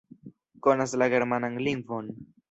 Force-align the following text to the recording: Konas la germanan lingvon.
Konas 0.67 0.95
la 1.01 1.07
germanan 1.15 1.59
lingvon. 1.67 2.09